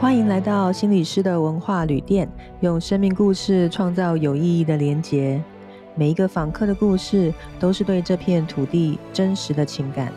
[0.00, 2.26] 欢迎来到心理师的文化旅店，
[2.60, 5.44] 用生命故事创造有意义的连结。
[5.94, 10.10] 每一个访客的故事，都是对这片土地真实的情感。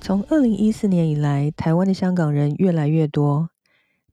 [0.00, 3.50] 从二零一四年以来，台湾的香港人越来越多，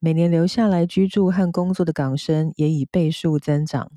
[0.02, 3.90] 每年留下来居住和工作的港生也以倍数增长。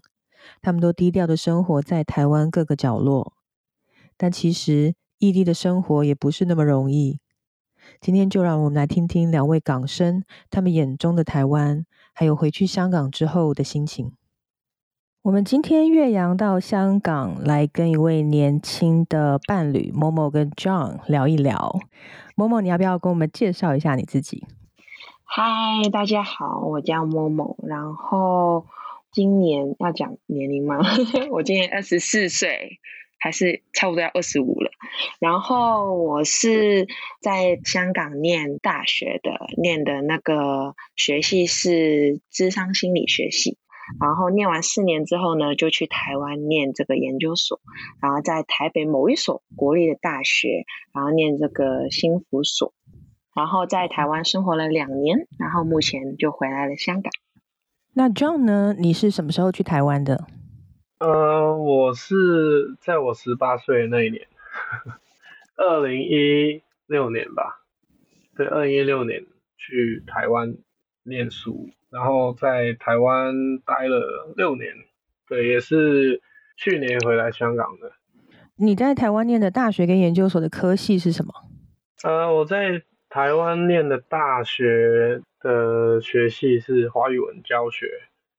[0.63, 3.33] 他们都低调的生活在台湾各个角落。
[4.23, 7.19] 但其实异地的生活也不是那么容易。
[8.01, 14.13] 今天就让我们来听听两位港生他们眼中的台湾，还有回去香港之后的心情。
[15.23, 21.81] 我们今天岳阳到香港来跟一位年轻的伴侣某某跟 John 聊一聊。
[22.37, 24.47] 某某，你要不要跟我们介绍一下你自己？
[25.25, 28.67] 嗨，大家好，我叫某某，然后
[29.11, 30.79] 今年要讲年龄吗？
[31.33, 32.79] 我今年二十四岁。
[33.23, 34.73] 还是差不多要二十五了，
[35.21, 36.89] 然后我是
[37.21, 39.31] 在香港念大学的，
[39.63, 43.59] 念的那个学系是智商心理学系，
[44.01, 47.61] 然后念完四年之后呢，就去台湾念这个研究所，
[48.01, 52.75] 然后在台北某一所国立的大学，然后念这个心福所，
[53.37, 57.13] 然后在台湾生活了两年，然后目前就回来了香港。
[57.95, 58.75] 那 John 呢？
[58.77, 60.27] 你是什么时候去台湾的？
[61.03, 64.29] 呃，我是在我十八岁那一年，
[65.57, 67.65] 二零一六年吧，
[68.37, 70.55] 对，二零一六年去台湾
[71.03, 73.35] 念书，然后在台湾
[73.67, 74.73] 待了六年，
[75.27, 76.23] 对，也是
[76.57, 77.91] 去年回来香港的。
[78.55, 81.33] 你在台湾念的大学跟研究所的科系是什么？
[82.05, 87.89] 呃，我在台湾念的大学的学系是华语文教学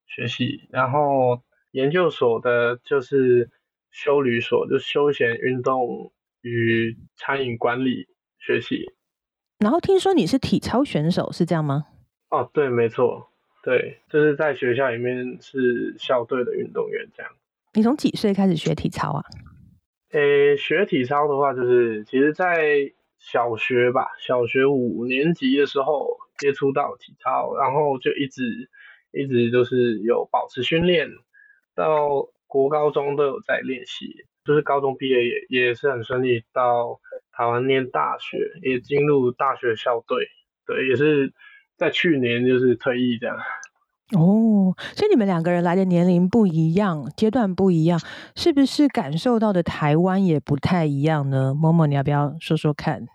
[0.07, 1.41] 学系，然后。
[1.73, 3.49] 研究所的就是
[3.91, 8.07] 休旅所，就休闲运动与餐饮管理
[8.37, 8.91] 学习。
[9.57, 11.85] 然后听说你是体操选手，是这样吗？
[12.29, 13.29] 哦，对，没错，
[13.63, 17.31] 对，就是在学校里面是校队的运动员这样。
[17.73, 19.23] 你从几岁开始学体操啊？
[20.11, 28.69] 诶，学体操的话，就是其实，在小学吧，小学五年级的时候接触到体操，然后就一直
[29.11, 31.09] 一直就是有保持训练。
[31.75, 36.99] 到国高中都有在练习，就是高中毕业也也是很顺利，到
[37.31, 40.27] 台湾念大学，也进入大学校队，
[40.65, 41.33] 对，也是
[41.77, 43.37] 在去年就是退役这样。
[44.15, 47.99] 哦，所以你们两个人来的年龄不一样，阶段不一样，
[48.35, 51.55] 是不是感受到的台湾也不太一样呢？
[51.55, 53.07] 某某，你要不要说说看？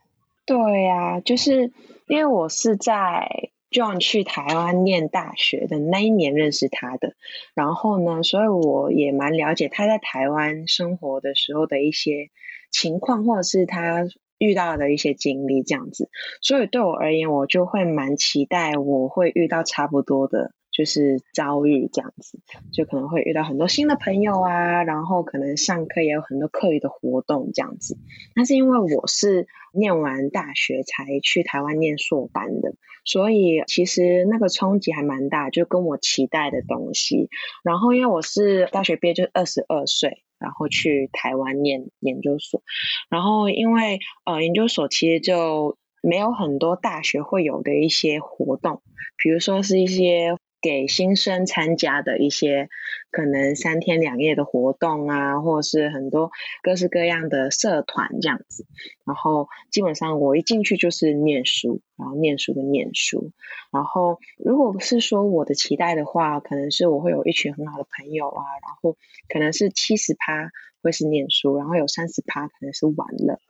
[0.44, 1.70] 对呀，就是
[2.08, 3.50] 因为我是在。
[3.70, 7.14] John 去台湾念大学的那一年认识他的，
[7.54, 12.30] 然后呢，所以我也蛮了解他在台湾生活的时候的一些
[12.70, 14.06] 情况，或者是他
[14.38, 16.08] 遇到的一些经历这样子。
[16.40, 20.52] 所以对我而言，我就会蛮期待我会遇到差不多的。
[20.78, 22.38] 就是遭遇这样子，
[22.72, 27.98] 就可能会遇到很多新的朋友啊，然后可能上课也有很多课余的活动这样子。
[28.36, 37.28] 但是因为我是念完大学才去台湾念硕班的，所以其实那个冲击还蛮大，就跟我期待的东西。
[37.64, 42.62] 然后因为我是大学毕业就二十二岁，然后去台湾念研究所，
[43.10, 48.80] 然后因为呃研究所其实就没有很多大学会有的一些活动，
[49.16, 50.36] 比如说是一些。
[50.60, 52.68] 给新生参加的一些
[53.10, 56.30] 可能三天两夜的活动啊，或是很多
[56.62, 58.66] 各式各样的社团这样子。
[59.04, 63.32] 然后基本上我一进去就是念书，然后念书的念书。
[63.70, 68.96] 然后如果是说我的期待的话，可能是我会有一群很好的朋友啊，然后
[69.28, 70.50] 可能是七十趴
[70.82, 73.40] 会是念书，然后有三十趴可能是玩乐。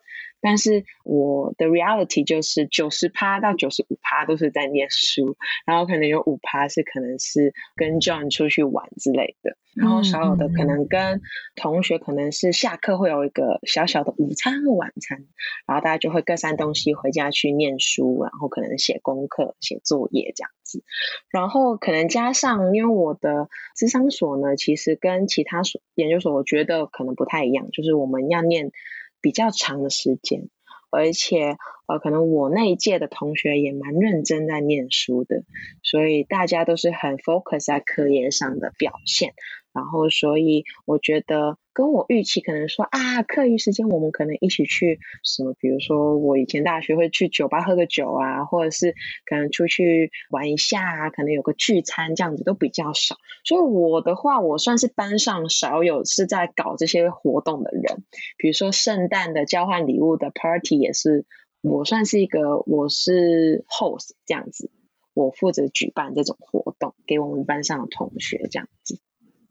[0.40, 5.36] 但是我的 reality 就是九十趴到九十五趴都是在念书，
[5.66, 11.20] 然后可能有五趴是可能是跟 John 出去玩之类的，然后少有的可能跟
[11.56, 15.26] 同学可能是下课会有一个小小的午餐和晚餐，
[15.66, 20.84] 然后大家就会各散东西回家去念书，然后可能写功课、写作业这样子，
[21.30, 28.70] 然后可能加上因为我的智商所呢，其实跟其他所研究所我觉得可能不太一样，就是我们要念。
[29.20, 30.48] 比较长的时间，
[30.90, 31.56] 而且
[31.86, 35.44] 呃，可能我那一届的同学也蛮认真在念书的，
[35.82, 39.34] 所以大家都是很 focus 在科研上的表现。
[39.72, 53.14] 然后，所以我觉得跟我预期可能说啊，课余时间我们可能一起去什么，比如说我以前大学会去酒吧喝个酒啊，或者是可能出去玩一下啊，可能有个聚餐这样子都比较少。
[53.44, 58.02] 所以我的话，我算是班上少有是在搞这些活动的人，
[58.38, 61.26] 比如说圣诞的交换礼物的 party 也是
[61.62, 64.72] 我算是一个我是 host 这样子。
[65.14, 68.98] 我负责举办这种活动，给我们班上的同学这样子，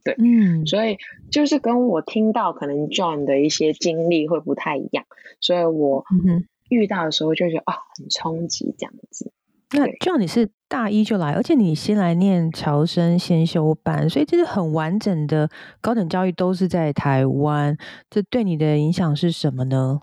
[0.08, 0.98] 对，嗯，所以
[1.30, 5.06] 就是跟我听到可能 John 的一些经历会不太一样，
[5.40, 6.04] 所以我
[6.70, 9.32] 遇到的时候就觉得啊，很冲击这样子。
[9.72, 15.50] 那 John 你是大一就来，而且你先来念侨生先修班，所以这是很完整的
[15.82, 17.78] 高等教育都是在台湾，
[18.10, 20.02] 这对你的影响是什么呢？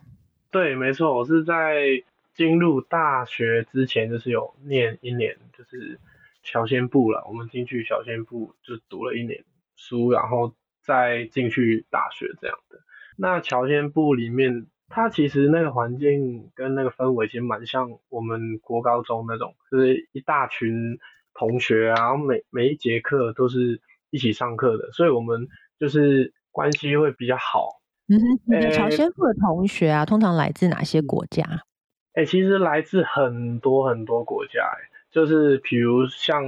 [0.51, 2.05] 对，没错，我是在。
[2.37, 6.01] 进入大学之前就是有念一年，就是
[6.43, 7.25] 小先部了。
[7.29, 9.45] 我们进去小先部就读了一年
[9.77, 12.79] 书，然后再进去大学这样的。
[13.17, 20.99] 那乔先部里面，它其实那个环境跟那个氛围其实蛮像我们国高中那种，就是一大群
[21.33, 23.81] 同学啊，然后每每一节课都是
[24.11, 25.49] 一起上课的，所以我们
[25.79, 27.81] 就是关系会比较好。
[28.07, 31.43] 嗯哼，你乔先部的同学啊，通常来自哪些国家？
[32.13, 36.45] 哎，其实来自很多很多国家，哎，就是比如像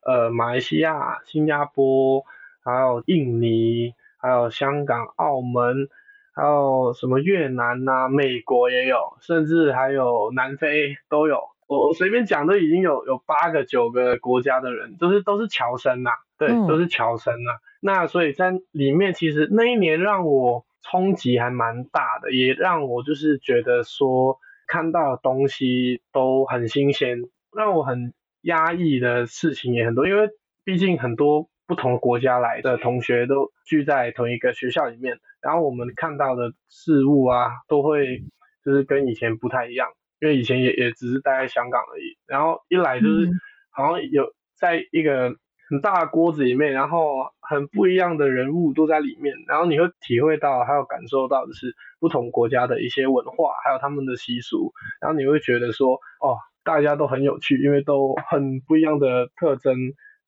[0.00, 2.24] 呃马来西亚、新加坡，
[2.64, 5.88] 还有印尼，还有香港、澳门，
[6.34, 11.40] 还有什么越南呐、美国也有，甚至还有南非都有。
[11.66, 17.52] 我我随便讲都已经有有八个九个国家的人，都是都是侨生呐，对，都是侨生呐。
[17.80, 24.38] 那所以在里面，其实那一年让我冲击还蛮大的，也让我就是觉得说。
[24.66, 27.18] 看到的东西都很新鲜，
[27.54, 30.30] 让我很压抑的事情也很多，因为
[30.64, 38.22] 毕竟很多不同国家来的同学都聚在同一个学校里面，然后我们看到的事物啊，都会
[38.64, 39.88] 就是跟以前不太一样，
[40.20, 43.28] 因为以前也也只是待在香港而已，然后一来就是
[43.70, 45.34] 好像有在一个。
[45.70, 59.74] 很大的锅子里面，然后很不一样的人物都在里面，然后你会体会到，还有感受到的是不同国家的一些文化，还有他们的习俗，然后你会觉得说，哦，大家都很有趣，因为都很不一样的特征，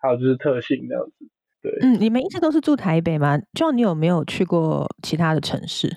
[0.07, 1.29] 还有就是特性这样子。
[1.63, 3.39] 对，嗯，你们一直都是住台北吗？
[3.53, 5.93] 就你有没有去过其他的城市？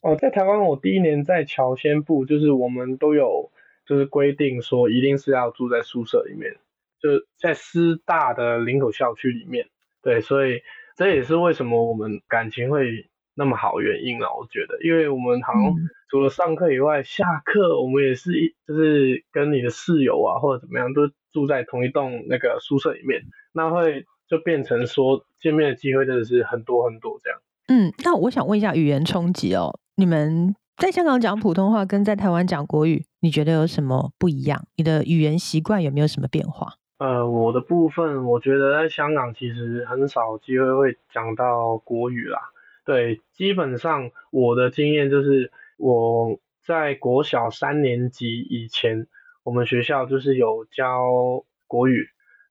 [0.00, 3.50] 哦，在台湾，我第一年在乔先部，就是我们都有
[3.86, 6.56] 就是规定说，一定是要住在宿舍里面。
[7.02, 7.08] 就
[7.38, 9.66] 在师大的林口校区里面，
[10.02, 10.60] 对，所以
[10.96, 14.28] 这也是为什么我们感情会那么好原因啊。
[14.38, 15.62] 我觉得，因为我们好像
[16.10, 23.22] 除了上课以外，下课我们也是一就是跟你的室友啊或者怎么样，都住在同一栋那个宿舍里面，
[23.52, 27.40] 那会就变成说见面的机会真的是很多很多这样。
[27.68, 34.66] 嗯，那我想问一下语言冲击哦，你们在香港讲普通话跟在台湾讲国语，你觉得有什么不一样？
[34.76, 36.74] 你的语言习惯有没有什么变化？
[36.98, 42.38] 呃，我的部分，我觉得在香港其实很少机会会讲到国语啦。
[42.84, 49.06] 对，基本上我的经验就是我在国小三年级以前，
[49.44, 52.08] 我们学校就是有教国语，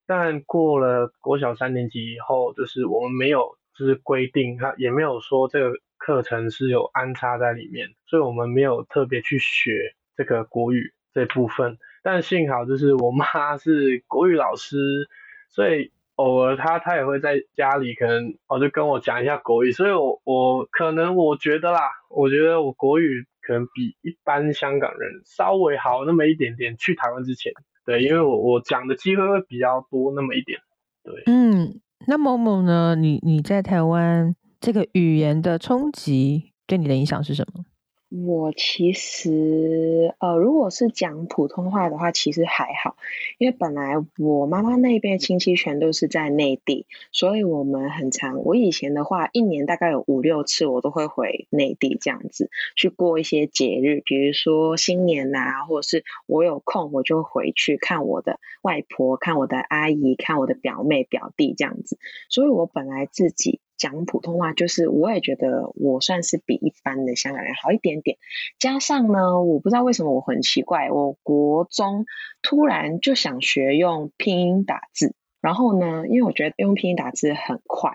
[0.09, 11.77] 但过了国小三年级以后，就是我们没有就是规定，他也没有说这个课程是有安插在里面，所以我们没有特别去学这个国语这部分。
[12.01, 15.07] 但幸好就是我妈是国语老师，
[15.47, 26.75] 所以偶尔她她也会在家里可能哦就跟我讲一下国语，所以我我可能我觉得啦，我觉得我国语可能比一般香港人稍微好那么一点点。
[26.78, 27.54] 去台湾之前，
[27.90, 30.60] 对，因为我我讲的机会会比较多那么一点，
[31.04, 31.24] 对。
[31.26, 32.96] 嗯，那某某呢？
[32.96, 37.66] 你你在台湾这个语言的冲击对你的影响是什么？
[38.09, 42.97] 我其实，呃，如果是讲普通话的话，其实还好，
[43.37, 63.59] 因为本来我妈妈那边亲戚全都是在内地，所以我们很常，我以前的话，一年大概有五六次，我都会回内地这样子去过一些节日，比如说新年呐，或者是我有空我就回去看我的外婆、看我的阿姨、看我的表妹表弟这样子，所以我本来自己。
[63.80, 68.18] 讲普通话，就是我也觉得我算是比一般的香港人好一点点。
[68.59, 72.06] 加上呢，我不知道为什么我很奇怪，我国中
[72.44, 75.16] 突然就想学用拼音打字。
[75.42, 77.92] 然后呢，因为我觉得用拼音打字很快，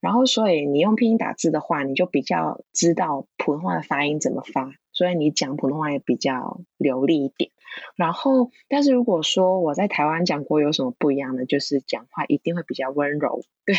[0.00, 4.72] 然后所以你用拼音打字的话，你就比较知道普通话的发音怎么发。
[4.92, 7.52] 所以你讲普通话也比较流利一点。
[7.96, 13.74] 然后，但是如果说我在台湾讲过有什么不一样的，就是讲话一定会比较温柔，对，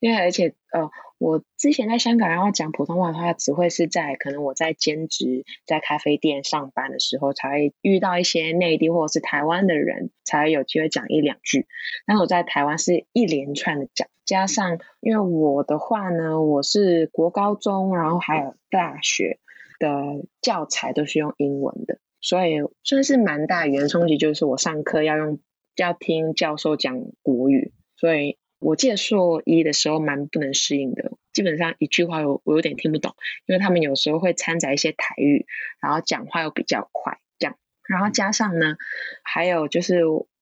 [0.00, 11.66] 因为而且呃，我之前在香港然后讲普通话的话，只会是在可能我在兼职在咖啡店上班的时候，才会遇到一些内地或者是台湾的人，才有机会讲一两句。
[12.06, 19.38] 但是我在台湾是一连串的讲，加上因为我的话呢，我是国高中，然后还有大学
[19.78, 21.98] 的教材都是用英文的。
[22.26, 25.38] 所以算是蛮大语言冲击，就是我上课要用
[25.76, 33.14] 要听教授讲国语，所以我记得硕一的时候蛮不能适应的，基本上一句话我我有点听不懂，
[33.46, 35.46] 因为他们有时候会掺杂一些台语，
[35.80, 37.56] 然后讲话又比较快，这样，
[37.88, 38.74] 然后加上呢，
[39.22, 40.00] 还有就是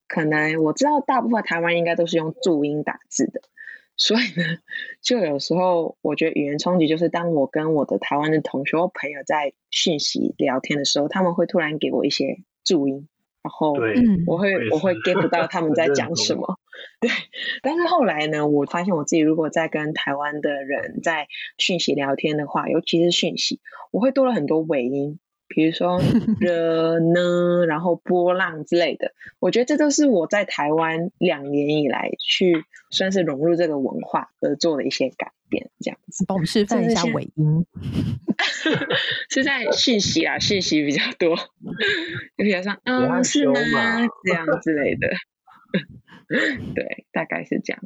[0.09, 3.43] 可能我知道大部分台湾应该都是用注音打字的。
[3.97, 4.59] 所以呢，
[5.03, 13.09] 就有时候我觉得语言冲击就是，当我跟我的台湾的同学或朋友在讯息聊天的时候，他们会突然给我一些注音，
[13.43, 13.75] 然后
[14.27, 16.59] 我会我会 get 不到他们在讲什么。
[17.01, 17.09] 对，
[17.63, 23.61] 但是后来呢，我发现我自己如果在跟台湾的人在讯息聊天的话，尤其是讯息，
[23.93, 25.21] 我会多了很多尾音。
[25.49, 26.01] 比如说
[26.41, 36.25] 热 呢，然后波浪之类的，我觉得这都是我在台湾两年以来去算是融入这个文化而做的一些改变，这样子。
[36.27, 37.67] 帮我们示范一下尾音，
[39.31, 43.55] 是在讯息啊，讯息比较多，就比较像嗯是吗
[44.25, 45.09] 这样之类的，
[46.75, 47.83] 对，大概是这样。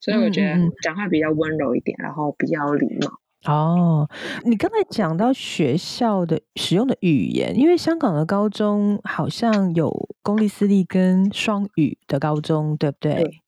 [0.00, 3.20] 所以我觉得讲话比较温柔一点，然后比较礼貌。
[3.46, 4.08] 哦，
[4.44, 13.40] 你刚才讲到学校的使用的语言，因为香港的高中好像有公立私立跟双语的高中，对不对？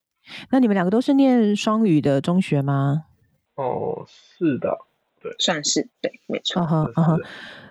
[0.49, 3.03] 那你们两个都是念双语的中学吗？
[3.55, 4.79] 哦，是的，
[5.21, 6.65] 对，算是对，没错。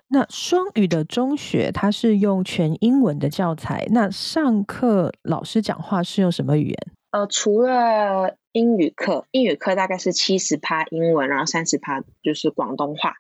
[0.09, 6.76] 那双语的中学，它是用全英文的教材，那上课老师讲话是用什么语言？
[7.12, 13.15] 呃，除了英语课，英语课大概是七十趴英文，然后三十趴就是广东话，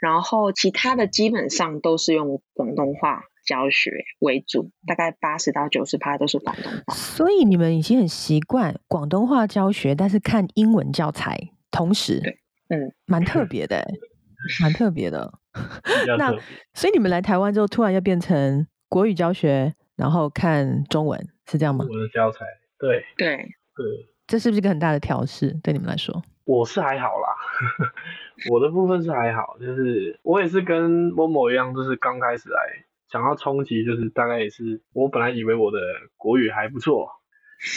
[0.00, 6.94] 然后其他的基本上都是用广东话教学为主，大概八十到九十趴都是广东话。
[6.94, 12.20] 所以你们已经很习惯广东话教学，但是看英文教材，同时，
[12.68, 13.86] 嗯，蛮特别的，
[14.62, 15.32] 蛮特别的。
[16.18, 16.30] 那
[16.72, 21.84] 所以你们来台湾之后，突然又变成国语教学，然后看中文，是这样吗？
[21.88, 22.44] 我的教材。
[22.78, 25.50] 对对对，这是不是一个很大的调试？
[25.62, 27.34] 对你们来说，我是还好啦，
[28.52, 32.58] 我的部分是还好，就是我也是跟某某一样，就是刚开始来
[33.10, 35.78] 想要冲击，就是大概也是我本来以为我的
[36.18, 37.08] 国语还不错，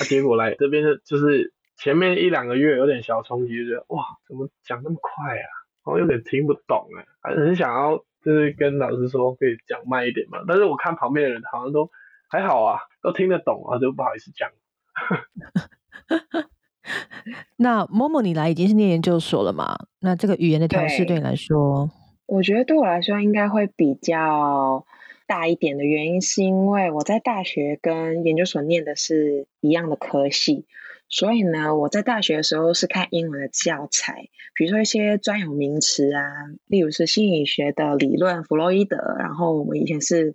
[0.01, 5.47] 那结果来这边就是前面一两个月有点小冲击，就觉得哇，怎么讲那么快啊？
[5.85, 11.89] 然后有点听不懂哎，还很想要就是跟老师说可以讲慢一点嘛，但是我看旁边的人好像都
[12.29, 14.51] 还好啊，都听得懂啊，就不好意思讲。
[17.57, 19.77] 那某某你来已经是念研究所了嘛？
[19.99, 21.89] 那这个语言的调试对你来说，
[22.25, 24.85] 我觉得对我来说应该会比较
[25.27, 30.65] 大一点的原因，是因为我在大学跟研究所念的是一样的科系，
[31.07, 36.23] 所以呢，我在大学的时候是看英文的教材，比如说一些专有名词啊，
[36.65, 40.33] 例如是心理学的理论，弗洛伊德，然后我们以前是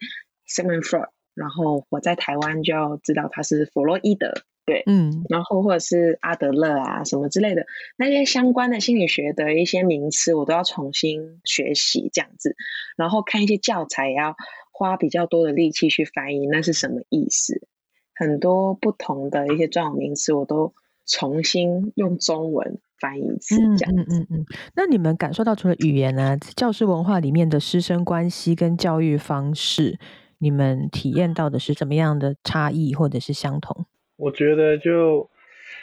[0.49, 1.09] Sigmund Freud。
[1.35, 4.33] 然后我在台湾就要知道他是弗洛伊德，
[4.66, 7.64] 对，嗯，然后或者是阿德勒啊什么之类的
[7.96, 12.56] 那些相关的心理学的一些名词，我都要重新学习这样子。
[12.96, 14.35] 然后看一些教材，也要
[14.73, 17.66] 花比较多的力气去翻译，那是什么意思？
[18.14, 20.75] 很多不同的一些专有名词，我都
[21.06, 24.02] 重新用中文翻译一次，这样子。
[24.02, 24.46] 嗯嗯嗯。
[24.75, 29.99] 那你们感受到除了语言呢，教师文化里面的师生关系跟教育方式？
[30.38, 33.87] 你们体验到的是怎么样的差异，或者是相同？
[34.16, 35.30] 我觉得就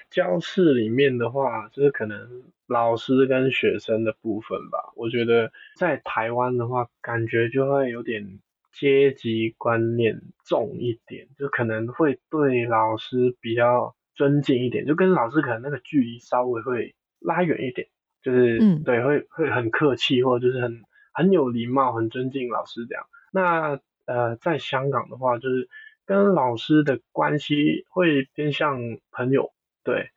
[0.09, 4.91] 教室里面的话，就是可能老师跟学生的部分吧。
[4.95, 8.39] 我觉得在台湾的话，感觉就会有点
[8.71, 17.87] 阶级观念重一点，就可能会对老师比较尊敬一点，就跟老师可能那个距离稍微会拉远一点，
[18.21, 20.81] 就是嗯，对，会会很客气，或者就是很
[21.13, 23.05] 很有礼貌，很尊敬老师这样。
[23.31, 25.69] 那呃，在香港的话，就是
[26.05, 28.79] 跟老师的关系会偏向
[29.11, 29.51] 朋友，
[29.83, 30.09] 对，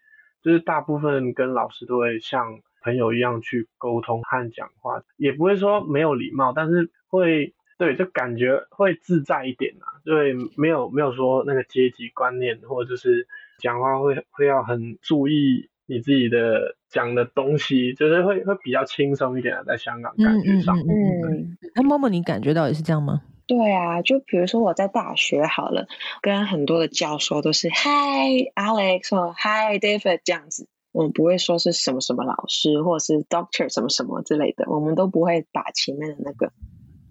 [0.42, 13.26] 就是大部分跟老师都会像朋友一样去沟通和讲话，也不会说没有礼貌，但是会对，就感觉会自在一点啊，对，没有没有说那个阶级观念，或者就是
[13.58, 20.76] 讲话会会要很注意你自己的讲的东西，就是会会比较轻松一点啊，在香港感觉上。
[20.78, 23.20] 嗯，那默默，你感觉到也是这样吗？
[23.46, 25.86] 对啊，就比如说我在大学好了，
[26.20, 36.52] 跟很多的教授都是 Hi Alex 或 Hi David 这样子，我们不会说是什么什么老师或者是 Doctor 什么什么之类的，我们都不会把前面的那个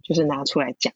[0.03, 0.93] 就是拿出来讲。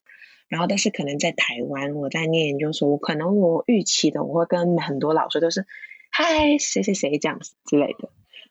[0.49, 5.61] 然后，但是可能在台湾，我在念研究所，我可能我预期的，我会跟很多老师都是
[6.11, 8.09] Hi 谁谁谁这样子之类的。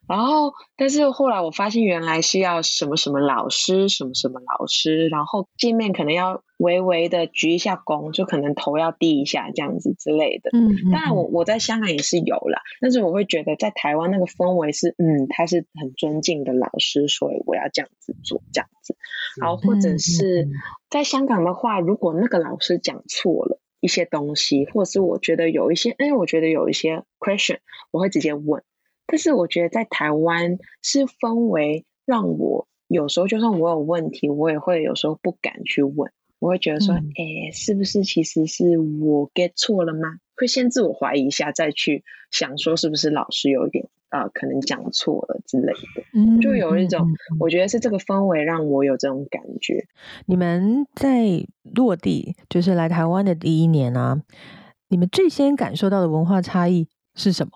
[0.09, 10.50] 然后，但是后来我发现，原来是要什么什么老师，什么什么老师，然后见面可能要微微的鞠一下躬，就可能头要低一下这样子之类的。
[10.55, 18.97] 嗯，当然我我在香港也是有啦，但是我会觉得在台湾那个氛围是，嗯，他是很尊敬的老师，所以我要这样子做这样子。
[19.38, 20.49] 然后或者是
[20.88, 27.59] 在香港的话，如果那个老师讲错了一些东西，或者是我觉得有一些，因为我觉得有一些 question，
[27.91, 28.62] 我会直接问。
[29.09, 36.12] 但是我觉得在台湾是氛围让我有时候就算我有问题，我也会有时候不敢去问。
[36.38, 40.19] 我会觉得说，哎，是不是其实是我 get 错了吗？
[40.37, 46.41] 会先自我怀疑一下，再去想说是不是老师有一点呃可能讲错了之类的。
[46.41, 47.09] 就有一种，
[47.41, 49.85] 我觉得是这个氛围让我有这种感觉。
[50.27, 54.23] 你们在落地就是来台湾的第一年啊，
[54.88, 56.87] 你们最先感受到的文化差异
[57.17, 57.50] 是什么？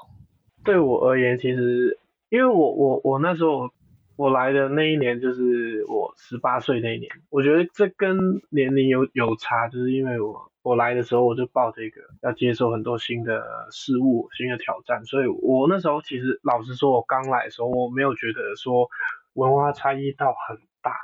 [0.64, 3.70] 对我而言，其实因为我我我那时候
[4.16, 8.16] 我来的那一年就是我十八岁那一年，我觉得这跟
[8.50, 13.42] 年龄有有差，就是因为我我来的时候我就抱着一个要接受很多新的
[13.72, 18.88] 事物、新的挑战，所以我那时候其实老实说，我刚来的时候我没有觉得说
[19.32, 20.94] 文化差异到很大。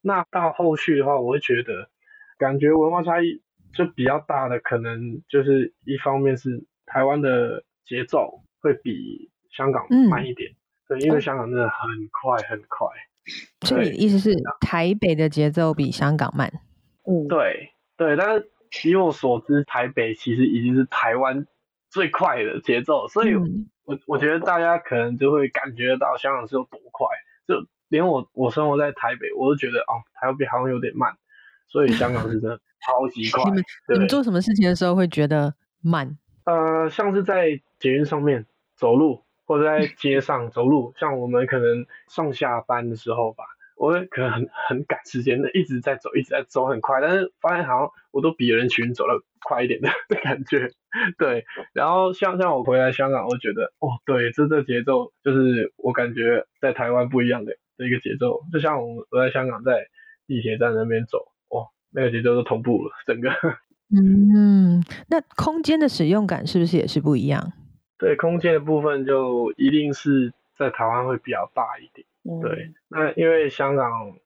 [0.00, 1.88] 那到后续的话，我会觉得
[2.36, 3.42] 感觉文化差异
[3.74, 8.43] 就比较大的，可能就是一方面是台湾的节奏。
[8.64, 10.50] 会比香港慢一点，
[10.88, 12.88] 对，因为香港真的很快很快。
[13.60, 16.50] 所以意思是台北的节奏比香港慢？
[17.06, 21.46] 嗯，对对，但是以我所知，台北其实已经是台湾
[21.90, 27.06] 最快的节奏，所以我我觉得大家可能就会感觉到香港是有多快，
[27.46, 31.14] 就连我我生活在台北，我都觉得哦，台北好像有点慢，
[31.68, 33.44] 所以香港是真的 超级快。
[33.44, 36.16] 你们你们做什么事情的时候会觉得慢？
[36.44, 38.46] 呃，像是在捷运上面。
[38.84, 43.44] 走路或者在街上走路， 像我们可能上下班的时候吧，
[43.78, 50.70] 我可能很很赶时间的，一直在走，一直在走很快，但是发现好像我都比人群走的快一点的的 感觉。
[51.16, 59.86] 对，然后像像我回来香港，我觉得哦，对，这这节奏就是我感觉在台湾不一样的的一个节奏，就像我我在香港在
[60.26, 63.30] 地铁站那边走，哦，那个节奏都同步了，整个。
[63.96, 67.52] 嗯，那空间的使用感是不是也是不一样？
[67.96, 72.06] 对空间的部分，就一定是在台湾会比较大一点。
[72.42, 74.16] 对，那因为香港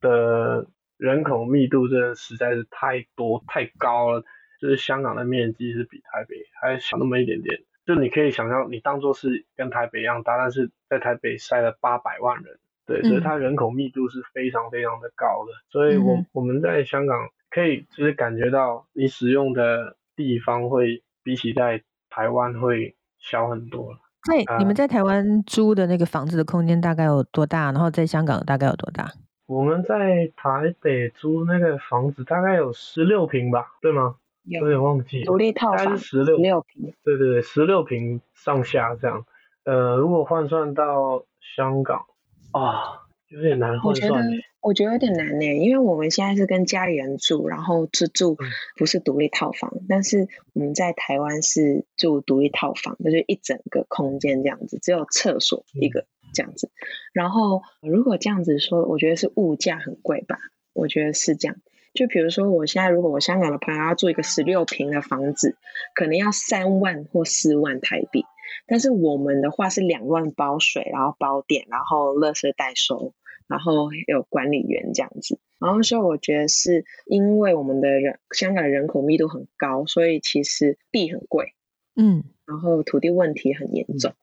[0.00, 4.24] 的人口密度真的实在是太多太高了，
[4.60, 7.60] 就是香港的面积是比台北还小那么一点点。
[7.84, 15.52] 就你可以想象，你当做是跟台北一样大，但是在台北塞了八百万人，对，所以它人口密度是非常非常的高的。
[15.70, 22.94] 所以我我们在香港可以就是感觉到，你使用的地方会比起在台湾会。
[23.20, 23.98] 小很多了。
[24.22, 27.72] 在你们在台湾租的那个房子的空间大概有多大？
[27.72, 29.10] 然后在香港大概有多大？
[29.46, 34.16] 我们在台北租那个房子大概有十六平吧，对吗？
[34.44, 35.24] 有点忘记。
[35.24, 36.92] 独立套房十六六平。
[37.02, 39.24] 对对对，十六平上下这样。
[39.64, 41.24] 呃，如果换算到
[41.56, 42.04] 香港
[42.52, 44.10] 啊，有点难换算。
[44.10, 48.36] 我觉得有点难呢，因为我们现在是跟家里人住，然后是住
[48.76, 56.70] 不是独立套房，但是我们在台湾是住独立套房，就是一整个空间这样子，只有厕所一个这样子。
[57.12, 60.36] 然后如果这样子说，我觉得是物价很贵吧？
[60.72, 61.56] 我觉得是这样。
[61.92, 65.56] 就比如说，我现在如果我香港的朋友要住一个十六平的房子，
[65.94, 68.24] 可能要三万或四万台币，
[68.68, 73.12] 但是我们的话是两万包水，然后包电，然后垃圾代收。
[73.50, 81.54] 然后有管理员这样子，然后所以我觉得是因为我们的人香港人口密度很高，所以其实地很贵，
[81.96, 84.14] 嗯，然后土地问题很严重，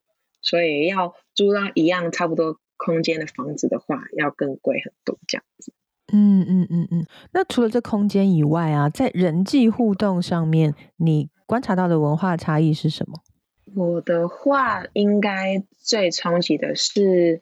[0.42, 5.74] 所以要租到一样差不多空间的房子的话，要更贵很多这样子。
[6.14, 7.06] 嗯嗯嗯嗯。
[7.34, 13.22] 那除了这空间以外啊，在人际互动上面，你观察到的文化差异是什么？
[13.76, 17.42] 我的话，应该最冲击的是。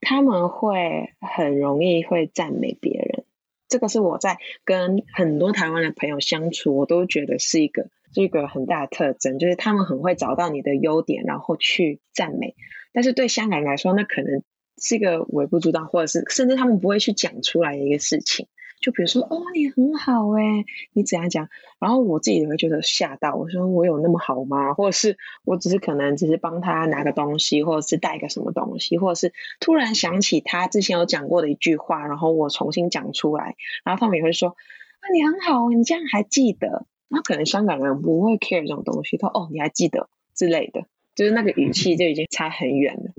[0.00, 3.24] 他们会很容易会赞美别人，
[3.68, 12.54] 这个是我在跟很多台湾的朋友相处，我都觉得是一个是一个很大的特征，就是他们很会找到你的优点，然后去赞美。
[12.92, 14.42] 但是对香港人来说，那可能
[14.76, 18.46] 是一个微不足道，或者是甚至他们不会去讲出来的一个事情。
[18.80, 21.48] 就比如说，哦，你很好哎，你怎样讲？
[21.80, 24.72] 然后我自己也会觉得吓到，我说我有那么好吗？
[24.74, 36.86] 或者是我只是可能只是帮他拿个东西，或者是带个什么东西，或者是突然想起他之前有讲过的一句话，然后我重新讲出来，然后他们也会说，啊，你很好，你这样还记得？
[37.08, 40.84] 那可能香港人不会 care 这种东西，说哦，你还记得之类的，
[41.16, 43.12] 就是那个语气就已经差很远了。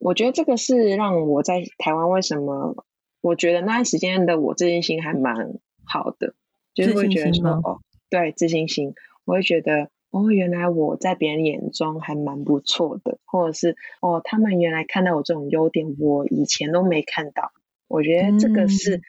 [0.00, 2.84] 我觉得这个是让我在台湾为什么。
[3.26, 6.34] 我觉得那段时间的我自信心还蛮好的，
[6.74, 17.50] 就是会觉得说哦，对自信心，我会觉得哦，原来我在别人眼中还蛮不错的，或者是哦，他们原来看到我这种优点，我以前都没看到。
[17.88, 19.00] 我觉得这个是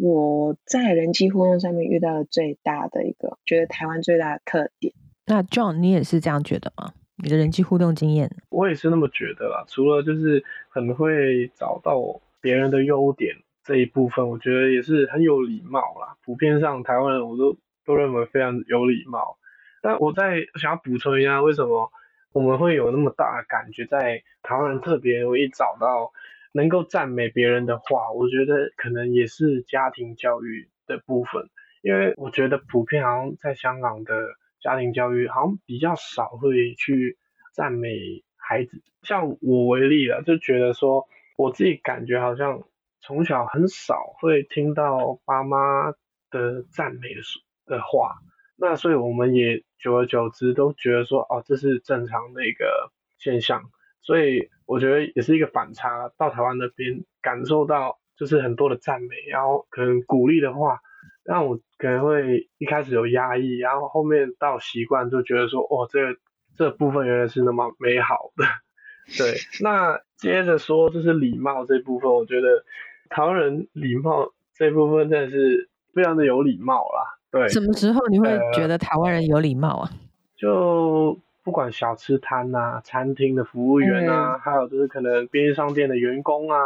[0.00, 4.92] 我在人际互动上面遇到的最大的一个，觉得台湾最大的特点。
[5.26, 6.92] 那 John，你也是这样觉得吗？
[7.22, 8.28] 你的人际互动经验？
[8.50, 9.64] 我也是那么觉得啦。
[9.68, 13.36] 除了就是很会找到别人的优点。
[13.64, 19.38] 这一部分我觉得也是很有礼貌啦，普遍上台湾人我都都认为非常有礼貌。
[19.80, 21.90] 但我在想要补充一下，为什么
[22.32, 26.12] 我们会有那么大的感觉，在台湾人特别容易找到
[26.52, 28.12] 能够赞美别人的话？
[28.12, 31.48] 我觉得可能也是家庭教育的部分，
[31.80, 34.14] 因为我觉得普遍好像在香港的
[34.60, 37.16] 家庭教育好像比较少会去
[37.54, 38.82] 赞美孩子。
[39.02, 41.06] 像我为例了，就觉得说
[41.38, 42.62] 我自己感觉好像。
[43.06, 45.92] 从小很少会听到爸妈
[46.30, 47.20] 的赞美的
[47.66, 48.14] 的话，
[48.56, 53.62] 那所以我们也久而久之都觉得说，哦，这是正常的一个现象。
[54.00, 60.80] 所以我觉得也是一个反差，到台湾那边感受到就是很多的赞美，然后可能鼓励的话，
[61.24, 66.18] 让我可能会一开始有压抑，然后后面到习惯就觉得说，哦，这个
[66.56, 68.46] 这部分原来是那么美好的。
[69.18, 72.64] 对，那接着说就是礼貌这部分，我觉得。
[73.08, 77.18] 台湾人礼貌这部分真的是非常的有礼貌啦。
[77.30, 79.90] 对，什么时候你会觉得台湾人有礼貌啊？
[80.36, 86.58] 就不管小吃摊呐、餐厅的服务员啊，还有就是可能便利商店的员工啊，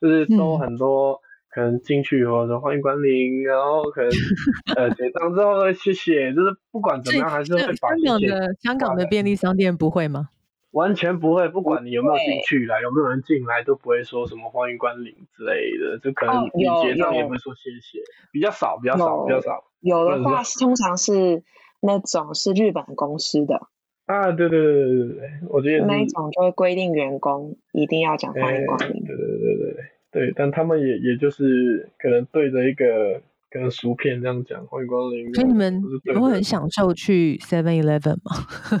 [0.00, 1.20] 就是都很多
[1.50, 4.10] 可能进去以后说欢迎光临，然后可能
[4.76, 10.28] 呃结账之后谢谢，就是不管怎么样还是会把香港的香港的便利商店不会吗？
[10.74, 18.00] 完全不会，不管你有没有进去来，有没有人进来，都不会说什么欢迎光临之类的，就可能你结账也不会说谢谢，
[18.32, 19.64] 比较少，比较少，比较少。
[19.80, 21.44] 有的话通常是
[21.80, 23.68] 那种是日本公司的。
[24.06, 29.76] 啊，对对对对对对，我觉得那一种就会规定员工一定要讲欢迎光临，对对对对
[30.10, 35.80] 对，但他们也也就是可能对着一个跟薯片这样讲欢迎光临，所以你们
[36.12, 38.32] 都会很享受去 Seven Eleven 吗？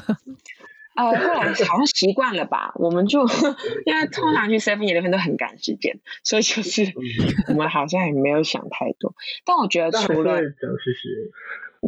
[0.94, 3.26] 呃，后来好像习惯了吧，我们就
[3.84, 6.92] 因为通常去 Seven Eleven 都很赶时间，所以就是
[7.48, 9.14] 我们好像也没有想太多。
[9.44, 10.40] 但我觉得除了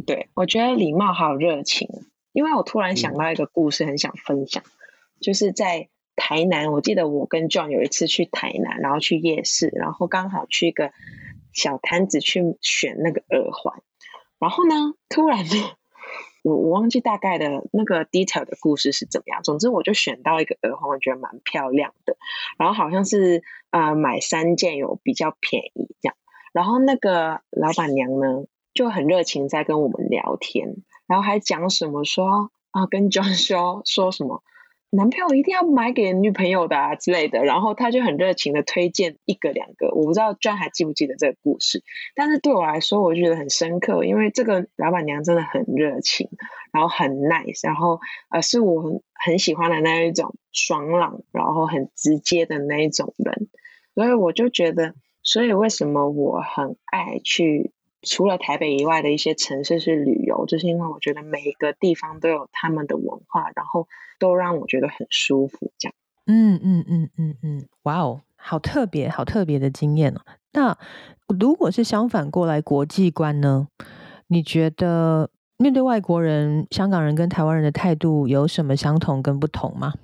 [0.05, 1.89] 对我觉得礼貌还有热情，
[2.33, 4.65] 因为我突然想到一个故事，很想分享，
[5.21, 10.91] 就是在台南，我记得我跟 John 有一次去台南，然后去夜市，然后刚好去一个
[11.53, 13.83] 小摊子去选那个耳环，
[14.41, 15.77] 然后呢，突然呢。
[16.47, 19.43] 我我忘记大概的那个 detail 的故事是怎么样。
[19.43, 22.17] 总之，我就选到一个耳环，我觉得蛮漂亮的。
[22.57, 26.15] 然后好像是呃买三件有比较便宜这样。
[26.53, 30.77] 然后那个老板娘呢就很热情在跟我们聊天，
[31.09, 34.45] 然后还讲什么说啊跟 John 说说什么。
[34.91, 41.83] 男朋友一定要买给女朋友的啊之类的，然后他就很热情的推荐一个两个，我不知道 John 还记不记得这个故事，
[42.15, 46.31] 但是对我来说，我就觉得很深刻，因为这个老板娘真的很热情，
[46.73, 53.49] 然后很 nice，然后呃是我很很喜欢的那一种爽朗，然后很直接的那一种人，
[53.95, 57.73] 所以我就觉得，所以为什么我很爱去。
[58.07, 63.89] 除了台北以外的一些城市去旅游，就是因为我觉得每一个地方都有他们的文化，然后
[64.21, 65.73] 都让我觉得很舒服。
[65.77, 65.95] 这样，
[66.27, 70.21] 嗯嗯嗯嗯嗯，哇哦，好特别，好特别的经验哦。
[70.53, 70.79] 那
[71.29, 73.67] 如果是相反过来，国际观呢？
[74.29, 79.95] 你觉得面对外国人，香港人跟台湾人的态度有什么相同跟不同吗？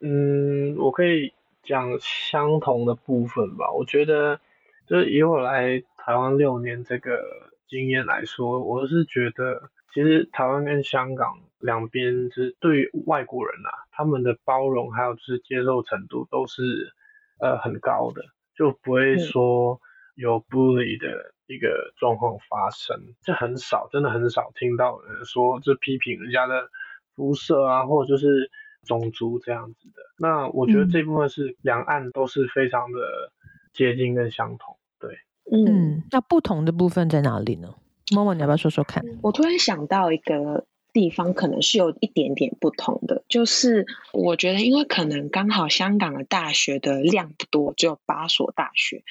[0.00, 3.70] 嗯，我可以讲相同的部分吧。
[3.70, 4.40] 我觉得，
[4.86, 7.49] 就是以我来台湾六年这个。
[7.70, 16.92] 经验来说，我是觉得，其实台湾跟香港两边，就是对外国人啊，他们的包容还有就是接受程度都是
[17.38, 18.24] 呃很高的，
[18.56, 19.80] 就不会说
[20.16, 26.68] 有 bully 的一个状况发生，这很少，真的很少听到人说就批评人家的
[27.14, 28.50] 肤色啊，或者就是
[28.84, 30.02] 种族这样子的。
[30.18, 33.32] 那我觉得这部分是两岸都是非常的
[33.72, 34.76] 接近跟相同。
[34.98, 35.18] 对，
[35.52, 37.74] 嗯，那不同的部分在哪里呢？
[38.12, 39.04] 默默，你要不要说说看？
[39.22, 49.04] 我突然想到一个地方，可能是有一点点不同的，就是我觉得，因为可能刚好香港的大学的量不多，只有八所大学，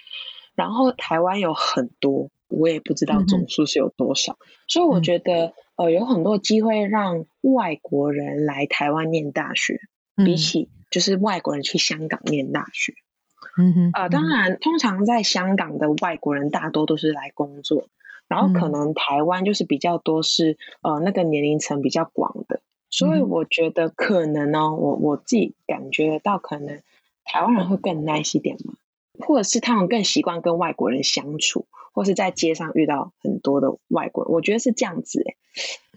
[0.55, 9.79] 然后台湾有很多，我也不知道总数是有多少，所以我觉得，呃，有很多机会让外国人来台湾念大学，
[10.15, 12.93] 比起就是外国人去香港念大学。
[13.57, 17.87] 嗯哼，呃，当然，通常在香港的外国人大多都是来工作。
[18.27, 26.79] 然后可能台湾就是比较多是呃那个年龄层比较广的，所以我觉得可能呢，我我自己感觉到可能
[27.25, 28.75] 台湾人会更 nice 一点嘛，
[29.19, 35.35] 或者是他们更习惯跟外国人相处，或是在街上遇到很多的外国人，我觉得是这样子哎。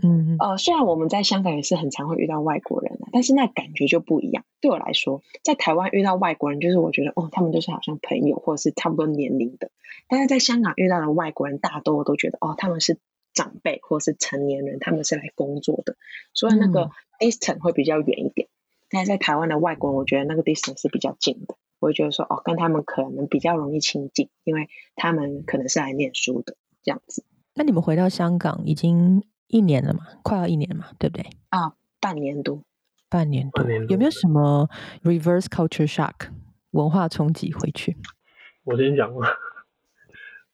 [0.03, 4.45] 嗯，呃，虽然我们在香港也是很常会遇到外国人的，但是那感觉就不一样。
[4.61, 9.71] 对我来说，在台湾遇到外国人，就是我觉得哦，他们就是好像朋友，或者是差不多年龄的。
[10.09, 12.99] 但是在香港遇到的外国人，大多我都觉得哦，他们是
[13.35, 15.97] 长辈或是成年人，他们是来工作的，
[16.33, 18.49] 所以那个 distance 会比较远一点。
[18.91, 21.55] 但是在台湾的外国人，我觉得那个 distance 是比较近的。
[21.83, 27.23] 我会觉得说哦，跟他们可能比较容易亲近，因为他们可能是来念书的这样子。
[27.55, 29.23] 那你们回到香港已经？
[29.49, 31.27] 一年了嘛，快要一年嘛，对不对？
[31.51, 32.63] 啊，半年多，
[33.11, 34.67] 半年多，有没有什么
[35.03, 36.31] reverse culture shock
[36.71, 37.95] 文化冲击回去？
[38.65, 39.29] 我先讲吧，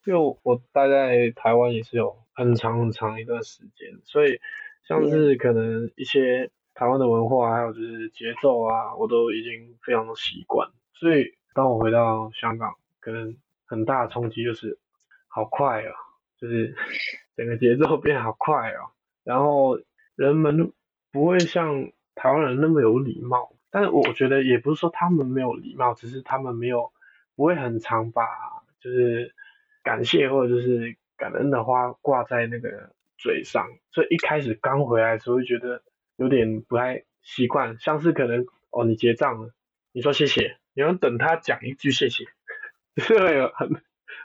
[0.05, 4.41] 因为我待在台湾也是有很长很长一段时间，所以
[4.83, 10.69] 像是可能一些台湾的文化，还有就是节奏啊，我都已经非常的习惯。
[10.99, 14.79] 所以当我回到香港，可能很大的冲击就是
[15.29, 15.93] 好快哦，
[16.41, 16.75] 就是。
[17.39, 18.91] 整个节奏变好快哦，
[19.23, 19.79] 然后
[20.17, 20.73] 人们
[21.13, 26.91] 不会像台湾人那么有礼貌，但是我觉得也不是说他们没有礼貌，只是他们没有
[27.37, 28.25] 不会很常把
[28.81, 29.33] 就是
[29.85, 35.85] 感谢或者就是感恩的话挂在那个嘴上，所以一开始刚回来的时候会觉得
[36.17, 39.53] 有点不太习惯，像是可能哦你结账了，
[39.93, 42.25] 你说谢谢，你要等他讲一句谢谢，
[42.97, 43.71] 就会很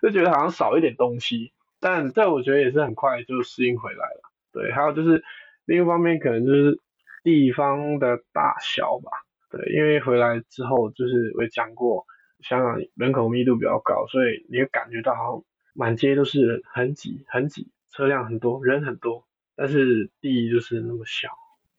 [0.01, 1.53] 就觉得好像少一点东西。
[1.79, 4.21] 但这我觉得也是很快就适应回来了，
[4.53, 5.21] 对，还有就是
[5.65, 6.79] 另一方面可能就是
[7.23, 9.11] 地方的大小吧，
[9.49, 12.05] 对，因为回来之后就是我讲过，
[12.39, 19.27] 香港人口密度比较高，所以你会感觉到好像满街都是人，很挤很挤，车辆很多，人很多，
[19.57, 21.27] 但是地就是那么小，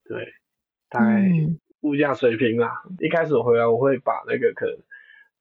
[0.05, 0.35] 对，
[0.91, 1.31] 大概
[1.85, 4.77] 物价水平啦，一开始我回来我会把那个可能。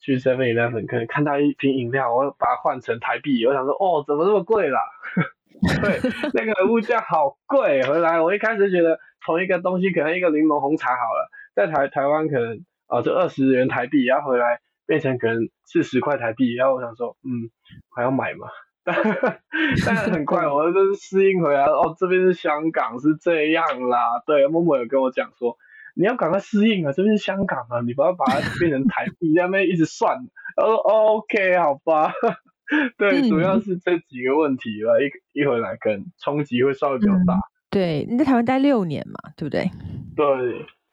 [0.04, 4.82] 去 Seven Eleven 可能看到一瓶饮料，我把它换成台币，我想说哦，怎么这么贵啦？
[5.82, 7.82] 对，那个物价好贵。
[7.84, 17.50] 回来我一开始觉得同一个东西，可能一个柠檬红茶好了，在台台湾可能啊就二十元台币，然后回来变成可能四十块台币，然后我想说嗯
[17.96, 18.50] 还要买吗？
[18.84, 24.22] 但是很快我就是适应回来哦，这边是香港是这样啦。
[24.26, 25.58] 对，默默有跟我讲说。
[25.96, 26.92] 你要赶快适应啊！
[26.92, 30.18] 这边是香港啊，你不要把它变成台币， 在那边一直算。
[30.56, 32.12] 他说：“OK，好吧。
[32.98, 35.00] ”对，主要是这几个问题了。
[35.02, 37.40] 一一回来，可能冲击会稍微比较大。
[37.70, 39.70] 对，你在台湾待六年嘛，对不对？
[40.16, 40.26] 对。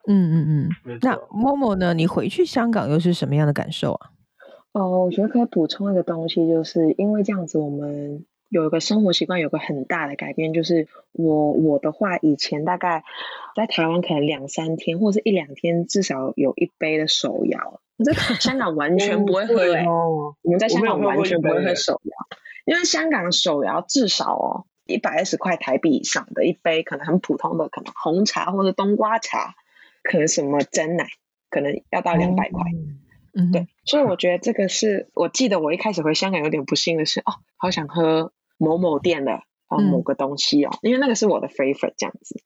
[0.09, 0.99] 嗯嗯嗯。
[1.03, 1.93] 那 Momo 呢？
[1.95, 4.11] 你回去香港又是什么样的感受啊？
[4.73, 8.25] 哦，我觉得可以补充一个东西，就是因为这样子，我们。
[8.51, 13.05] 有一个生活习惯，有个很大的改变，就是我我的话，以前大概
[13.57, 17.81] 在台湾可能两三天或者是一两天，至少有一杯的手摇。
[17.97, 22.37] 我在 香港完全不会喝诶，我们在香港完全不会喝手摇，
[22.67, 29.55] 因为香港手摇至少哦一百二十块台币以上的一杯，可能很普通的可能红茶或者冬瓜茶，
[30.03, 31.07] 可能什么真奶，
[31.51, 32.65] 可能要到两百块。
[33.33, 38.33] 嗯，对，所以我觉得这个是我记得我一开始回香港有点不幸的是，哦，好想喝。
[38.61, 39.33] 某某店的
[39.67, 42.43] 啊某个东西哦，因为那个是我的 favorite 这样子，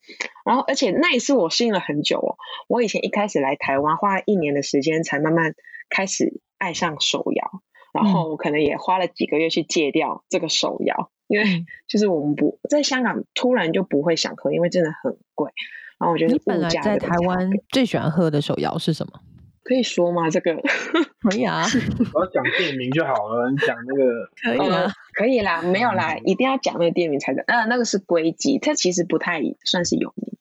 [0.46, 2.36] 然后而且那也是我适应了很久哦，
[2.68, 5.54] 我以前一开始来台湾花了一年的时间才慢慢
[5.90, 15.50] 开始爱上手摇，然后我可能也花了几个月去戒掉这个手摇，因为 就是我们不在香港突然就不会想喝，因为真的很贵，
[15.98, 19.20] 然后我觉得你本来在台湾最喜欢喝的手摇是什么？
[19.64, 20.28] 可以说吗？
[20.28, 20.54] 这个
[21.24, 21.64] 可以啊，
[22.12, 23.50] 我要讲店名就好了。
[23.50, 27.44] 你讲那个可以啊，可以啦，没有啦，一定要讲那个店名才能。
[27.46, 30.36] 呃，那个是龟记，它其实不太算是有名。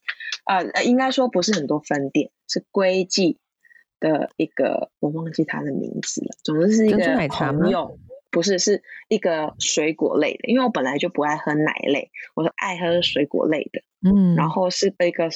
[0.45, 3.37] 呃，应该说不是很多分店，是龟记
[3.99, 6.35] 的一个，我忘记它的名字了。
[6.43, 6.97] 总之是一个
[7.29, 7.97] 朋友，
[8.29, 10.49] 不是是一个水果类的。
[10.49, 13.81] 因为我本来就不爱喝奶类，我说爱喝水果类的。
[14.03, 15.29] 嗯，然后是杯个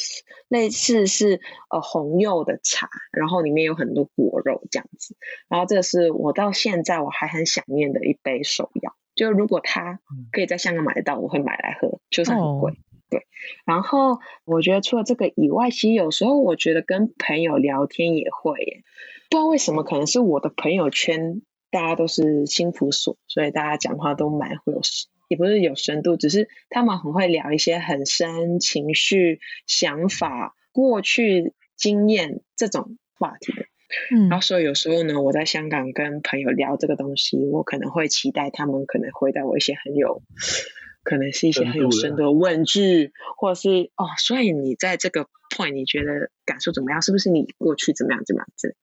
[0.49, 5.15] 类似是呃红柚的茶，然后里面有很多果肉这样子，
[5.47, 9.99] 然后这是我到现在我还很想念的一杯手摇，就如果它
[10.31, 12.73] 可以在香港买得到，我会买来喝，就算很贵。
[13.09, 13.25] 对，
[13.63, 18.83] 然后我觉得除了这个以外，其实有时候我觉得跟朋友聊天也会耶，
[19.29, 24.81] 不知道为什么，可能是我的朋友圈大家都是心服所，所以大家讲话都蛮会有，
[25.27, 33.65] 也不是有深度，只是他们很会聊一些很深情绪、想法、过去经验这种话题的。
[34.15, 40.21] 嗯，然后所以有时候呢，我在香港跟朋友聊这个东西，我可能会期待他们可能回答我一些很有。
[41.03, 47.01] 可能是一些很有深度的问句，或者是哦，所以你在这个 point 你觉得感受怎么样？
[47.01, 48.75] 是不是你过去怎么样怎么样子？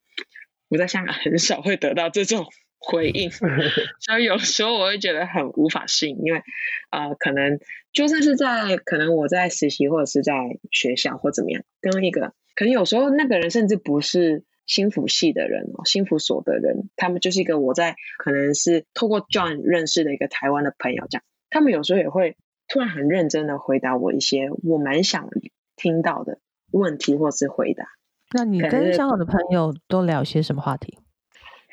[0.71, 2.47] 我在香港很少会得到这种
[2.87, 3.31] 回应，
[4.01, 6.43] 所以有时候我会觉得很无法适应，因为
[6.91, 7.59] 呃，可能
[7.93, 10.33] 就算是在可能我在实习或者是在
[10.71, 21.25] 学校或怎么样，跟一个可能有时候那个人甚至不是心腹系的人哦，心腹所的人，他们就是一个我在可能是透过 John 认识的一个台湾的朋友这样。
[21.51, 22.37] 他们有时候也会
[22.69, 25.29] 突然很认真的回答我一些我蛮想
[25.77, 26.39] 听到的
[26.73, 27.87] 问题或是回答。
[28.33, 30.99] 那你跟香港的朋友都聊些什么话题？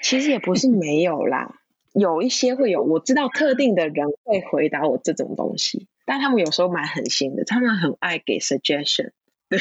[0.02, 1.56] 其实也不是没有啦，
[1.94, 9.12] 有一些会有，我知道特定的人会回答我这种东西，但他们有时候蛮狠心的，他们很爱给 suggestion。
[9.50, 9.60] 对，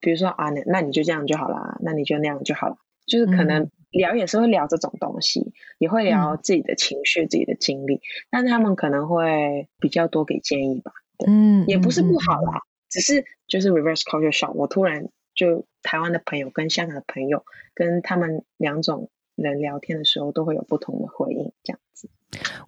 [0.00, 2.76] 比如说啊，那那你就这样就好啦，那你就那样就好了，
[3.06, 3.70] 就是可能。
[3.90, 10.92] 聊也是会聊这种东西，也会聊自己的情绪、自己的经历，但他们可能会比较多给建议吧。
[11.26, 14.52] 嗯，也不是不好啦，只是就是 reverse culture shock。
[14.52, 19.08] 我突然就台湾的朋友跟香港的朋友跟他们两种
[19.42, 22.10] 人聊天的时候，都会有不同的回应，这样子。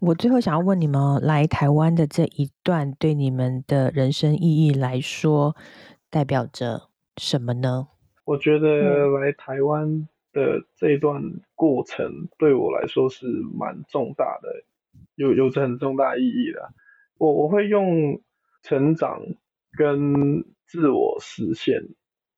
[0.00, 5.54] 我最后想要问你们，来台湾的这一段对你们的人生意义来说，
[6.08, 7.88] 代表着什么呢？
[8.24, 10.08] 我觉得来台湾。
[10.32, 11.20] 的这一段
[11.56, 14.62] 过程对我来说是蛮重大的，
[15.16, 16.72] 有有着很重大意义的。
[17.18, 18.22] 我我会用
[18.62, 19.22] 成长
[19.76, 21.82] 跟自我实现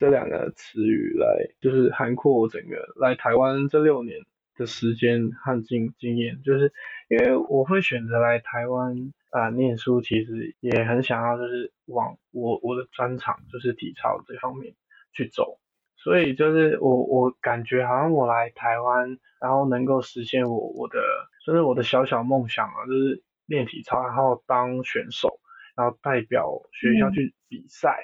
[0.03, 4.19] 这两个词语来，就是涵括我整个来台湾这六年
[4.57, 6.43] 的时间和经经验。
[6.43, 6.73] 就是
[7.09, 14.75] 因为我会选择来台湾啊念书，其实也很想要就是往我我的专长就是体操这方面
[15.13, 15.61] 去走。
[15.95, 20.99] 所以就是我我感觉好像我来台湾，然后能够实现我我的
[21.47, 25.39] 就是我的小小梦想啊，就是练体操，然后当选手，
[25.77, 28.01] 然后代表学校去比赛，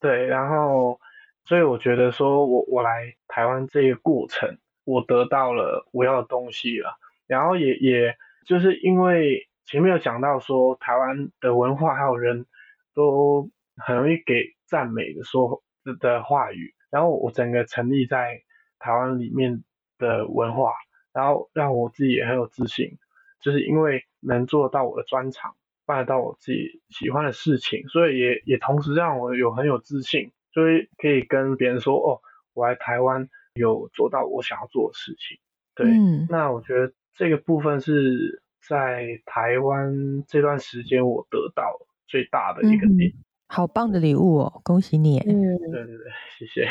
[0.00, 1.00] 对，然后
[1.44, 12.46] 所以我觉得说我我来台湾这个过程，我得到了我要的东西了，然后也也就是因为前面有讲到说台湾的文化还有人
[12.94, 15.62] 都很容易给赞美的说
[16.00, 16.74] 的话语。
[16.90, 18.42] 然后我整个成立在
[18.80, 19.62] 台湾里面
[19.96, 20.72] 的文化，
[21.12, 22.98] 然后让我自己也很有自信，
[23.40, 25.54] 就是因为能做到我的专长，
[25.86, 32.20] 办得到我自己喜欢的事情，所以也也同时让我有很有自信，就会可以跟别人说，哦，
[32.54, 35.38] 我来台湾有做到我想要做的事情。
[35.74, 35.88] 对，
[36.28, 43.12] 那我觉得这个部分是在台湾这段时间我得到最大的一个点。
[43.46, 45.18] 好棒的礼物哦，恭喜你！
[45.20, 46.68] 嗯，对对对，谢谢。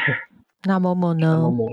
[0.64, 1.40] 那某某呢？
[1.42, 1.68] 某某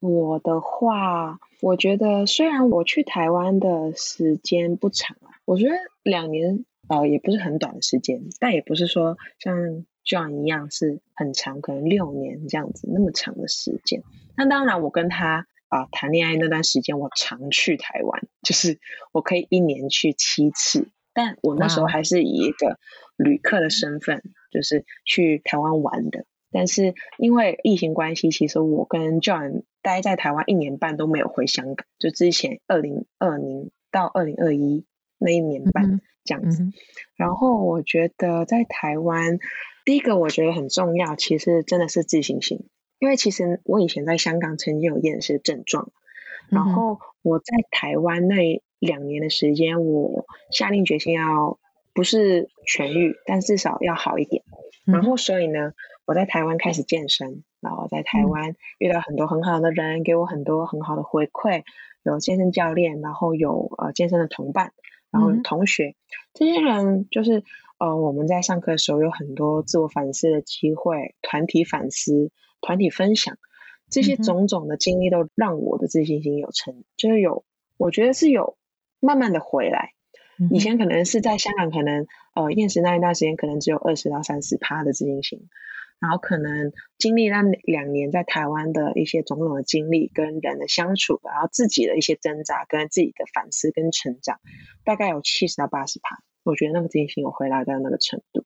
[0.00, 14.02] 我的话，我觉得虽然我去台湾的时间不长啊，我觉得两年呃也不是很短的时间，但也不是说像 John 一样是很长，可能六年这样子那么长的时间。
[14.36, 18.78] 那当然，我跟他啊谈恋爱那段时间，我常去台湾，就是
[19.12, 22.78] 我可以一年去七次，但我那时候还是以一个
[23.16, 24.22] 旅客的身份。
[24.52, 31.86] 就是去台湾玩的，但是因为疫情关系，其实我跟 John 待在台湾一年半都没有回香港。
[31.98, 34.84] 就之前二零二零到二零二一
[35.16, 36.68] 那一年半这样子。
[37.16, 39.38] 然后我觉得在台湾，
[39.84, 42.68] 第一个我觉得很重要，其实真的是自信心。
[42.98, 45.90] 因为其实我以前在香港曾经有厌食症状，
[46.50, 51.58] 然后我在台湾那两年的时间，我下定决心要。
[51.94, 54.42] 不是痊愈，但至少要好一点。
[54.86, 55.74] 然后，所以呢，
[56.06, 61.64] 我在台湾开始健身，然后在台湾遇到很多很好的人，给我很多很好的回馈。
[62.02, 64.72] 有健身教练，然后有呃健身的同伴，
[65.10, 65.94] 然后同学，
[66.32, 67.44] 这些人就是
[67.82, 73.38] 呃我们在上课的时候有很多自我反思的机会，团体反思、团体分享，
[73.90, 77.44] 这些种种的经历都让我的自信心有成，就是有，
[77.76, 78.56] 我觉得是有
[79.00, 79.94] 慢慢的回来。
[80.50, 82.06] 以前可能是在香港，可能
[82.36, 85.48] 呃验食那一段时间可能只有二十到三十趴的自信心，
[85.98, 94.38] 然后可能经历那两年在台湾的一些种种的经历跟人的相处，然后自己的一些挣扎跟自己的反思跟成长，
[94.84, 98.44] 大概有七十到八十趴，我觉得那个自信心有回来到那个程度。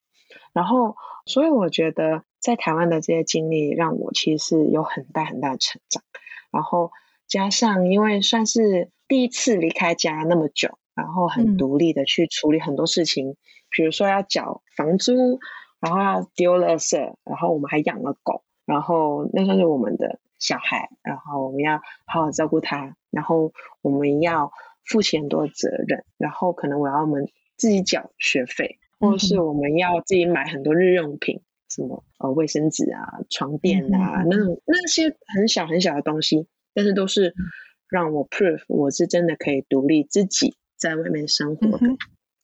[0.52, 6.02] 然后，所以我觉得在台湾的这些经历让我其实是有很大很大的成长。
[6.50, 6.92] 然后
[7.26, 10.78] 加上因为算是第一次离开家那么久。
[10.96, 13.36] 然后很独立的去处理很多事情，
[13.68, 15.38] 比如说要缴房租，
[15.78, 24.50] 然后要丢垃圾，然后我们还养了狗，然后那算是我们的小孩，然后我们要好好照顾他，然后我们要
[24.86, 37.34] 负起很多责任，然后可能我要我们自己缴学费，或者是我们要自己买很多日用品，什么呃卫生纸啊、床垫啊那种那些很小很小的东西，但是都是
[37.88, 40.56] 让我 prove 我是真的可以独立自己。
[40.78, 41.86] 在外面生活的，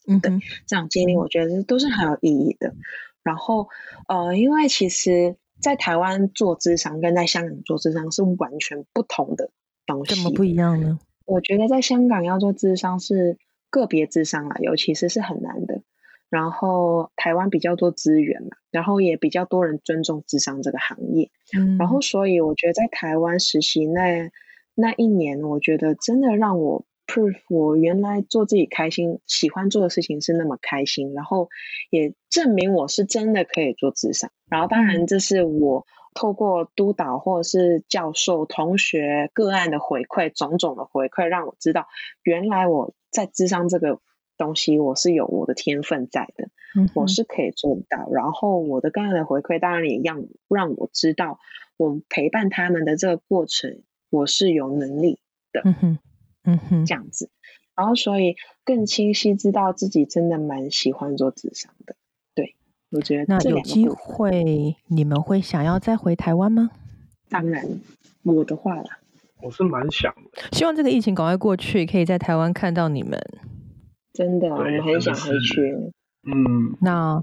[0.09, 0.33] 嗯，对，
[0.67, 2.75] 这样经历我觉得都是很有意义的。
[3.23, 3.69] 然后，
[4.09, 9.51] 呃，因为其实，在台湾做智商跟在香港做智商是完全不同的
[9.85, 10.15] 东西。
[10.15, 10.99] 怎么不一样呢？
[11.27, 13.37] 我觉得在香港要做智商是
[13.73, 15.83] 个别智商啊，尤其是是很难的。
[16.31, 21.33] 然后台湾比较多资源嘛，然后也比较多人尊重智商这个行业。
[21.59, 24.31] 嗯，然后所以我觉得在台湾实习那
[24.77, 26.85] 那一年，我觉得真的让我。
[27.05, 31.51] proof 我原来做自己开心、喜欢做的事情是那么开心，然后
[31.91, 34.31] 也证明我是真的可以做智商。
[34.49, 41.87] 然后当然这是我透过督导或者是教授、同学个案的回馈，种种的回馈，让我知道
[42.23, 44.01] 原来我在智商这个
[44.37, 46.49] 东西我是有我的天分在的，
[46.95, 48.11] 我是可以做到。
[48.11, 51.39] 然后我的个案的回馈当然也让让我知道，
[51.77, 55.21] 我陪伴他们的这个过程我是有能力
[55.53, 55.63] 的。
[56.45, 57.31] 嗯哼，这样子，
[57.77, 58.35] 然后所以
[58.65, 61.95] 更清晰知道自己真的蛮喜欢做智商的。
[62.35, 62.57] 对，
[62.91, 66.71] 我觉得那有机会你们会想要再回台湾吗？
[67.29, 67.81] 当然，
[68.25, 68.99] 我的话啦，
[69.43, 70.43] 我是蛮想的。
[70.53, 73.19] 希望这个疫情赶快过去，可以在台湾看到你们。
[74.15, 75.93] 真的，我们很想回去。
[76.25, 77.21] 嗯，那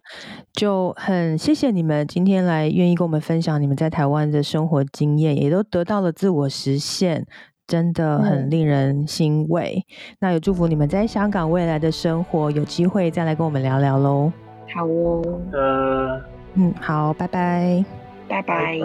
[0.53, 7.25] 就很谢谢你们今天来愿意跟我们分享你们在台湾的生活经验，也都得到了自我实现。
[7.67, 9.85] 真的很令人欣慰。
[10.19, 14.33] 那也祝福你们在香港未来的生活，有机会再来跟我们聊聊喽。
[14.73, 15.21] 好哦，
[15.53, 16.19] 呃，
[16.55, 17.85] 嗯，好，拜拜，
[18.27, 18.79] 拜拜。